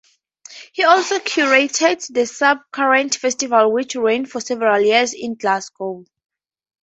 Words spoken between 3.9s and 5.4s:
ran for several years in